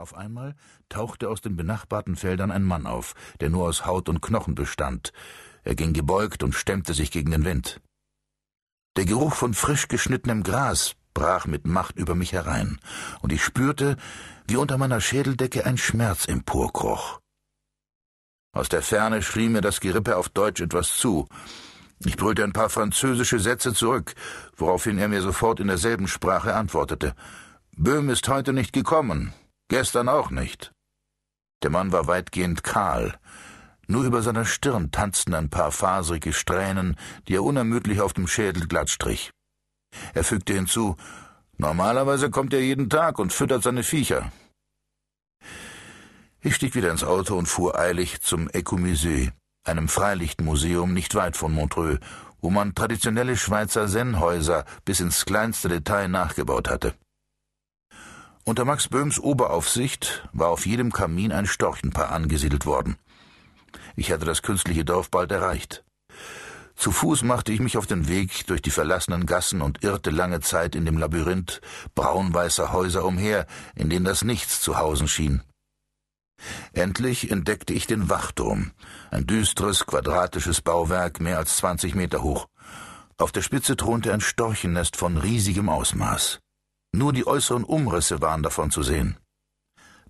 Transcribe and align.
Auf 0.00 0.16
einmal 0.16 0.54
tauchte 0.88 1.28
aus 1.28 1.42
den 1.42 1.56
benachbarten 1.56 2.16
Feldern 2.16 2.50
ein 2.50 2.64
Mann 2.64 2.86
auf, 2.86 3.14
der 3.40 3.50
nur 3.50 3.68
aus 3.68 3.84
Haut 3.84 4.08
und 4.08 4.22
Knochen 4.22 4.54
bestand. 4.54 5.12
Er 5.62 5.74
ging 5.74 5.92
gebeugt 5.92 6.42
und 6.42 6.54
stemmte 6.54 6.94
sich 6.94 7.10
gegen 7.10 7.30
den 7.30 7.44
Wind. 7.44 7.82
Der 8.96 9.04
Geruch 9.04 9.34
von 9.34 9.52
frisch 9.52 9.88
geschnittenem 9.88 10.42
Gras 10.42 10.94
brach 11.12 11.44
mit 11.44 11.66
Macht 11.66 11.98
über 11.98 12.14
mich 12.14 12.32
herein, 12.32 12.80
und 13.20 13.30
ich 13.30 13.44
spürte, 13.44 13.98
wie 14.48 14.56
unter 14.56 14.78
meiner 14.78 15.02
Schädeldecke 15.02 15.66
ein 15.66 15.76
Schmerz 15.76 16.26
emporkroch. 16.26 17.20
Aus 18.54 18.70
der 18.70 18.80
Ferne 18.80 19.20
schrie 19.20 19.50
mir 19.50 19.60
das 19.60 19.80
Gerippe 19.80 20.16
auf 20.16 20.30
Deutsch 20.30 20.62
etwas 20.62 20.96
zu. 20.96 21.28
Ich 22.06 22.16
brüllte 22.16 22.42
ein 22.42 22.54
paar 22.54 22.70
französische 22.70 23.38
Sätze 23.38 23.74
zurück, 23.74 24.14
woraufhin 24.56 24.96
er 24.96 25.08
mir 25.08 25.20
sofort 25.20 25.60
in 25.60 25.66
derselben 25.66 26.08
Sprache 26.08 26.54
antwortete. 26.54 27.14
Böhm 27.76 28.08
ist 28.08 28.26
heute 28.28 28.54
nicht 28.54 28.72
gekommen, 28.72 29.34
gestern 29.70 30.08
auch 30.08 30.30
nicht. 30.30 30.72
Der 31.62 31.70
Mann 31.70 31.92
war 31.92 32.06
weitgehend 32.06 32.62
kahl. 32.62 33.18
Nur 33.86 34.04
über 34.04 34.22
seiner 34.22 34.44
Stirn 34.44 34.90
tanzten 34.90 35.34
ein 35.34 35.48
paar 35.48 35.72
faserige 35.72 36.32
Strähnen, 36.32 36.96
die 37.26 37.36
er 37.36 37.44
unermüdlich 37.44 38.00
auf 38.00 38.12
dem 38.12 38.26
Schädel 38.26 38.66
glatt 38.66 38.90
strich. 38.90 39.30
Er 40.14 40.24
fügte 40.24 40.54
hinzu, 40.54 40.96
normalerweise 41.56 42.30
kommt 42.30 42.52
er 42.52 42.60
jeden 42.60 42.90
Tag 42.90 43.18
und 43.18 43.32
füttert 43.32 43.62
seine 43.62 43.82
Viecher. 43.82 44.30
Ich 46.40 46.54
stieg 46.54 46.74
wieder 46.74 46.90
ins 46.90 47.04
Auto 47.04 47.36
und 47.36 47.46
fuhr 47.46 47.78
eilig 47.78 48.22
zum 48.22 48.48
Ecomusée, 48.48 49.32
einem 49.64 49.88
Freilichtmuseum 49.88 50.94
nicht 50.94 51.14
weit 51.14 51.36
von 51.36 51.52
Montreux, 51.52 51.98
wo 52.40 52.50
man 52.50 52.74
traditionelle 52.74 53.36
Schweizer 53.36 53.88
Sennhäuser 53.88 54.64
bis 54.84 55.00
ins 55.00 55.26
kleinste 55.26 55.68
Detail 55.68 56.08
nachgebaut 56.08 56.70
hatte. 56.70 56.94
Unter 58.44 58.64
Max 58.64 58.88
Böhms 58.88 59.20
Oberaufsicht 59.20 60.28
war 60.32 60.48
auf 60.48 60.66
jedem 60.66 60.92
Kamin 60.92 61.30
ein 61.30 61.46
Storchenpaar 61.46 62.10
angesiedelt 62.10 62.66
worden. 62.66 62.96
Ich 63.96 64.10
hatte 64.10 64.24
das 64.24 64.42
künstliche 64.42 64.84
Dorf 64.84 65.10
bald 65.10 65.30
erreicht. 65.30 65.84
Zu 66.74 66.92
Fuß 66.92 67.22
machte 67.22 67.52
ich 67.52 67.60
mich 67.60 67.76
auf 67.76 67.86
den 67.86 68.08
Weg 68.08 68.46
durch 68.46 68.62
die 68.62 68.70
verlassenen 68.70 69.26
Gassen 69.26 69.60
und 69.60 69.84
irrte 69.84 70.08
lange 70.08 70.40
Zeit 70.40 70.74
in 70.74 70.86
dem 70.86 70.96
Labyrinth 70.96 71.60
braunweißer 71.94 72.72
Häuser 72.72 73.04
umher, 73.04 73.46
in 73.74 73.90
denen 73.90 74.06
das 74.06 74.24
Nichts 74.24 74.62
zu 74.62 74.78
hausen 74.78 75.06
schien. 75.06 75.42
Endlich 76.72 77.30
entdeckte 77.30 77.74
ich 77.74 77.86
den 77.86 78.08
Wachturm, 78.08 78.70
ein 79.10 79.26
düstres, 79.26 79.84
quadratisches 79.84 80.62
Bauwerk, 80.62 81.20
mehr 81.20 81.36
als 81.36 81.58
zwanzig 81.58 81.94
Meter 81.94 82.22
hoch. 82.22 82.48
Auf 83.18 83.30
der 83.30 83.42
Spitze 83.42 83.76
thronte 83.76 84.14
ein 84.14 84.22
Storchennest 84.22 84.96
von 84.96 85.18
riesigem 85.18 85.68
Ausmaß. 85.68 86.40
Nur 86.92 87.12
die 87.12 87.26
äußeren 87.26 87.64
Umrisse 87.64 88.20
waren 88.20 88.42
davon 88.42 88.70
zu 88.70 88.82
sehen. 88.82 89.18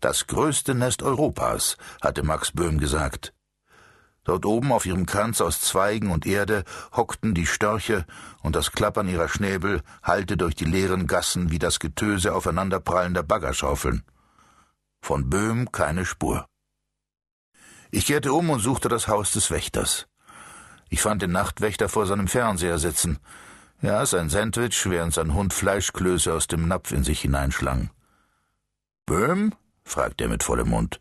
Das 0.00 0.26
größte 0.26 0.74
Nest 0.74 1.02
Europas, 1.02 1.76
hatte 2.00 2.22
Max 2.22 2.52
Böhm 2.52 2.78
gesagt. 2.78 3.34
Dort 4.22 4.44
oben 4.44 4.72
auf 4.72 4.84
ihrem 4.84 5.06
Kranz 5.06 5.40
aus 5.40 5.60
Zweigen 5.60 6.10
und 6.10 6.26
Erde 6.26 6.64
hockten 6.94 7.34
die 7.34 7.46
Störche, 7.46 8.04
und 8.42 8.54
das 8.54 8.72
Klappern 8.72 9.08
ihrer 9.08 9.28
Schnäbel 9.28 9.82
hallte 10.02 10.36
durch 10.36 10.54
die 10.54 10.66
leeren 10.66 11.06
Gassen 11.06 11.50
wie 11.50 11.58
das 11.58 11.80
Getöse 11.80 12.34
aufeinanderprallender 12.34 13.22
Baggerschaufeln. 13.22 14.04
Von 15.00 15.30
Böhm 15.30 15.72
keine 15.72 16.04
Spur. 16.04 16.46
Ich 17.90 18.06
kehrte 18.06 18.34
um 18.34 18.50
und 18.50 18.60
suchte 18.60 18.88
das 18.88 19.08
Haus 19.08 19.32
des 19.32 19.50
Wächters. 19.50 20.06
Ich 20.90 21.00
fand 21.00 21.22
den 21.22 21.32
Nachtwächter 21.32 21.88
vor 21.88 22.06
seinem 22.06 22.28
Fernseher 22.28 22.78
sitzen. 22.78 23.18
Er 23.80 24.00
aß 24.00 24.14
ein 24.14 24.28
Sandwich, 24.28 24.90
während 24.90 25.14
sein 25.14 25.34
Hund 25.34 25.52
Fleischklöße 25.52 26.32
aus 26.32 26.48
dem 26.48 26.66
Napf 26.66 26.90
in 26.90 27.04
sich 27.04 27.20
hineinschlang. 27.20 27.90
Böhm? 29.06 29.54
fragte 29.84 30.24
er 30.24 30.30
mit 30.30 30.42
vollem 30.42 30.70
Mund. 30.70 31.00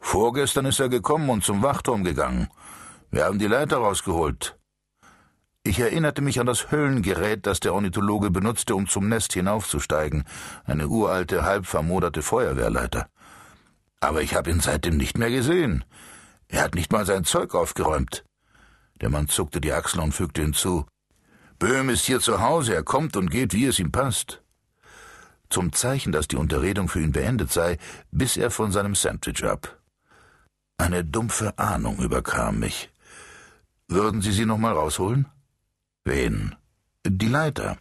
Vorgestern 0.00 0.66
ist 0.66 0.80
er 0.80 0.88
gekommen 0.88 1.30
und 1.30 1.44
zum 1.44 1.62
Wachturm 1.62 2.02
gegangen. 2.02 2.48
Wir 3.10 3.24
haben 3.24 3.38
die 3.38 3.46
Leiter 3.46 3.78
rausgeholt. 3.78 4.58
Ich 5.62 5.78
erinnerte 5.78 6.22
mich 6.22 6.40
an 6.40 6.46
das 6.46 6.70
Höllengerät, 6.72 7.46
das 7.46 7.60
der 7.60 7.74
Ornithologe 7.74 8.30
benutzte, 8.30 8.74
um 8.74 8.88
zum 8.88 9.08
Nest 9.08 9.32
hinaufzusteigen, 9.32 10.24
eine 10.64 10.88
uralte, 10.88 11.44
halb 11.44 11.66
vermoderte 11.66 12.22
Feuerwehrleiter. 12.22 13.08
Aber 14.00 14.22
ich 14.22 14.34
habe 14.34 14.50
ihn 14.50 14.60
seitdem 14.60 14.96
nicht 14.96 15.18
mehr 15.18 15.30
gesehen. 15.30 15.84
Er 16.48 16.62
hat 16.62 16.74
nicht 16.74 16.90
mal 16.90 17.06
sein 17.06 17.24
Zeug 17.24 17.54
aufgeräumt. 17.54 18.24
Der 19.00 19.10
Mann 19.10 19.28
zuckte 19.28 19.60
die 19.60 19.72
Achseln 19.72 20.02
und 20.02 20.12
fügte 20.12 20.42
hinzu. 20.42 20.86
Böhm 21.58 21.88
ist 21.88 22.04
hier 22.04 22.20
zu 22.20 22.40
Hause, 22.40 22.74
er 22.74 22.84
kommt 22.84 23.16
und 23.16 23.30
geht, 23.30 23.52
wie 23.52 23.66
es 23.66 23.78
ihm 23.78 23.90
passt. 23.90 24.42
Zum 25.50 25.72
Zeichen, 25.72 26.12
dass 26.12 26.28
die 26.28 26.36
Unterredung 26.36 26.88
für 26.88 27.00
ihn 27.00 27.12
beendet 27.12 27.52
sei, 27.52 27.78
biss 28.12 28.36
er 28.36 28.50
von 28.50 28.70
seinem 28.70 28.94
Sandwich 28.94 29.44
ab. 29.44 29.80
Eine 30.76 31.04
dumpfe 31.04 31.58
Ahnung 31.58 31.98
überkam 31.98 32.60
mich. 32.60 32.90
Würden 33.88 34.22
Sie 34.22 34.32
sie 34.32 34.44
noch 34.44 34.58
mal 34.58 34.74
rausholen? 34.74 35.26
Wen? 36.04 36.54
Die 37.04 37.28
Leiter. 37.28 37.78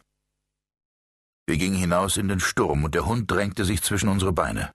Wir 1.46 1.58
gingen 1.58 1.76
hinaus 1.76 2.18
in 2.18 2.30
den 2.30 2.40
Sturm, 2.40 2.84
und 2.84 2.96
der 2.96 3.06
Hund 3.06 3.30
drängte 3.30 3.66
sich 3.66 3.84
zwischen 3.84 4.10
unsere 4.10 4.34
Beine. 4.34 4.72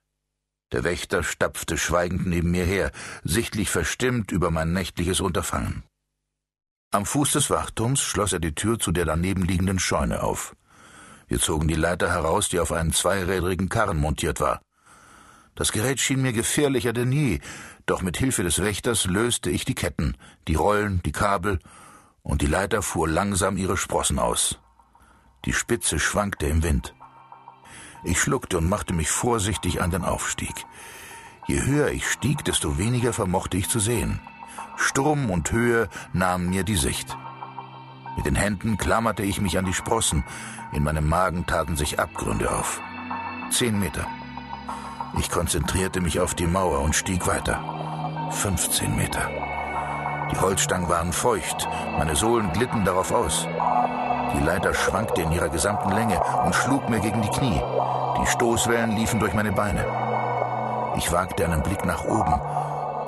Der 0.71 0.83
Wächter 0.83 1.23
stapfte 1.23 1.77
schweigend 1.77 2.25
neben 2.25 2.51
mir 2.51 2.65
her, 2.65 2.91
sichtlich 3.23 3.69
verstimmt 3.69 4.31
über 4.31 4.49
mein 4.49 4.73
nächtliches 4.73 5.19
Unterfangen. 5.19 5.83
Am 6.93 7.07
Fuß 7.07 7.31
des 7.31 7.49
Wachturms 7.49 8.01
schloss 8.01 8.33
er 8.33 8.39
die 8.39 8.53
Tür 8.53 8.77
zu 8.77 8.91
der 8.91 9.05
daneben 9.05 9.41
liegenden 9.41 9.79
Scheune 9.79 10.21
auf. 10.21 10.55
Wir 11.27 11.39
zogen 11.39 11.67
die 11.67 11.73
Leiter 11.73 12.11
heraus, 12.11 12.49
die 12.49 12.59
auf 12.59 12.71
einen 12.71 12.93
zweirädrigen 12.93 13.67
Karren 13.67 13.97
montiert 13.97 14.39
war. 14.39 14.61
Das 15.55 15.71
Gerät 15.71 15.99
schien 15.99 16.21
mir 16.21 16.33
gefährlicher 16.33 16.93
denn 16.93 17.11
je, 17.11 17.39
doch 17.87 18.03
mit 18.03 18.17
Hilfe 18.17 18.43
des 18.43 18.61
Wächters 18.61 19.05
löste 19.05 19.49
ich 19.49 19.65
die 19.65 19.73
Ketten, 19.73 20.15
die 20.47 20.53
Rollen, 20.53 21.01
die 21.03 21.11
Kabel, 21.11 21.57
und 22.21 22.43
die 22.43 22.47
Leiter 22.47 22.83
fuhr 22.83 23.09
langsam 23.09 23.57
ihre 23.57 23.75
Sprossen 23.75 24.19
aus. 24.19 24.59
Die 25.45 25.53
Spitze 25.53 25.97
schwankte 25.97 26.45
im 26.45 26.61
Wind. 26.61 26.93
Ich 28.03 28.19
schluckte 28.19 28.59
und 28.59 28.69
machte 28.69 28.93
mich 28.93 29.09
vorsichtig 29.09 29.81
an 29.81 29.89
den 29.89 30.03
Aufstieg. 30.03 30.53
Je 31.47 31.59
höher 31.59 31.89
ich 31.89 32.07
stieg, 32.07 32.45
desto 32.45 32.77
weniger 32.77 33.13
vermochte 33.13 33.57
ich 33.57 33.67
zu 33.67 33.79
sehen. 33.79 34.19
Sturm 34.75 35.29
und 35.29 35.51
Höhe 35.51 35.89
nahmen 36.13 36.49
mir 36.49 36.63
die 36.63 36.75
Sicht. 36.75 37.15
Mit 38.15 38.25
den 38.25 38.35
Händen 38.35 38.77
klammerte 38.77 39.23
ich 39.23 39.41
mich 39.41 39.57
an 39.57 39.65
die 39.65 39.73
Sprossen. 39.73 40.23
In 40.71 40.83
meinem 40.83 41.07
Magen 41.07 41.45
taten 41.45 41.75
sich 41.75 41.99
Abgründe 41.99 42.51
auf. 42.51 42.81
Zehn 43.49 43.79
Meter. 43.79 44.07
Ich 45.19 45.29
konzentrierte 45.29 46.01
mich 46.01 46.19
auf 46.19 46.33
die 46.33 46.47
Mauer 46.47 46.79
und 46.81 46.95
stieg 46.95 47.27
weiter. 47.27 48.29
15 48.31 48.95
Meter. 48.95 49.29
Die 50.31 50.39
Holzstangen 50.39 50.89
waren 50.89 51.13
feucht, 51.13 51.67
meine 51.97 52.15
Sohlen 52.15 52.51
glitten 52.53 52.85
darauf 52.85 53.11
aus. 53.11 53.47
Die 54.33 54.43
Leiter 54.43 54.73
schwankte 54.73 55.21
in 55.21 55.31
ihrer 55.31 55.49
gesamten 55.49 55.91
Länge 55.91 56.19
und 56.45 56.55
schlug 56.55 56.89
mir 56.89 56.99
gegen 56.99 57.21
die 57.21 57.29
Knie. 57.29 57.61
Die 58.19 58.27
Stoßwellen 58.27 58.95
liefen 58.95 59.19
durch 59.19 59.33
meine 59.33 59.51
Beine. 59.51 59.85
Ich 60.97 61.11
wagte 61.11 61.45
einen 61.45 61.61
Blick 61.61 61.85
nach 61.85 62.03
oben 62.05 62.33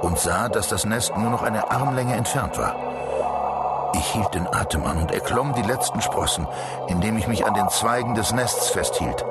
und 0.06 0.20
sah, 0.20 0.50
dass 0.50 0.68
das 0.68 0.86
Nest 0.86 1.18
nur 1.18 1.32
noch 1.32 1.42
eine 1.42 1.72
Armlänge 1.72 2.14
entfernt 2.14 2.60
war. 2.60 2.76
Ich 3.96 4.06
hielt 4.12 4.36
den 4.36 4.46
Atem 4.46 4.86
an 4.86 5.00
und 5.00 5.12
erklomm 5.12 5.54
die 5.54 5.64
letzten 5.64 6.00
Sprossen, 6.00 6.48
indem 6.88 7.18
ich 7.18 7.28
mich 7.28 7.44
an 7.44 7.56
den 7.56 7.70
Zweigen 7.70 8.14
des 8.14 8.32
Nests 8.32 8.70
festhielt. 8.70 9.26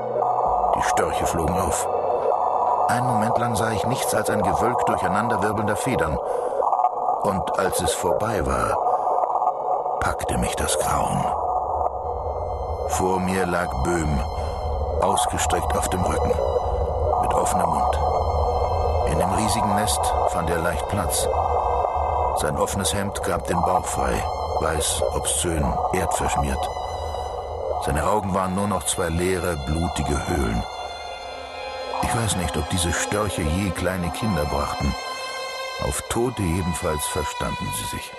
Die 0.77 0.83
Störche 0.83 1.27
flogen 1.27 1.57
auf. 1.57 1.87
Einen 2.89 3.07
Moment 3.07 3.39
lang 3.39 3.55
sah 3.55 3.71
ich 3.71 3.87
nichts 3.87 4.15
als 4.15 4.29
ein 4.31 4.43
Gewölk 4.43 4.85
durcheinanderwirbelnder 4.87 5.77
Federn. 5.77 6.19
Und 7.23 7.57
als 7.57 7.81
es 7.81 7.93
vorbei 7.93 8.45
war, 8.45 8.77
packte 10.01 10.37
mich 10.39 10.57
das 10.57 10.77
Grauen. 10.81 11.25
Vor 12.89 13.21
mir 13.21 13.47
lag 13.47 13.71
Böhm, 13.85 14.21
ausgestreckt 15.01 15.77
auf 15.77 15.89
dem 15.91 16.03
Rücken, 16.03 16.33
mit 17.23 17.33
offenem 17.33 17.69
Mund. 17.69 17.84
Riesigen 19.45 19.75
Nest 19.75 20.01
fand 20.31 20.49
er 20.49 20.59
leicht 20.59 20.89
Platz. 20.89 21.29
Sein 22.41 22.57
offenes 22.57 22.95
Hemd 22.95 23.23
gab 23.25 23.47
den 23.47 23.61
Bauch 23.61 23.85
frei, 23.85 24.15
weiß, 24.61 25.03
obszön, 25.13 25.63
erdverschmiert. 25.93 26.71
Seine 27.85 28.07
Augen 28.07 28.33
waren 28.33 28.55
nur 28.55 28.69
noch 28.69 28.85
zwei 28.85 29.11
leere, 29.11 29.59
blutige 29.67 30.29
Höhlen. 30.29 30.63
Ich 32.05 32.17
weiß 32.17 32.37
nicht, 32.37 32.57
ob 32.57 32.71
diese 32.71 32.91
Störche 32.95 33.43
je 33.43 33.69
kleine 33.69 34.09
Kinder 34.13 34.47
brachten. 34.47 34.95
Auf 35.87 36.01
Tote 36.09 36.41
jedenfalls 36.41 37.05
verstanden 37.05 37.69
sie 37.77 37.97
sich. 37.97 38.13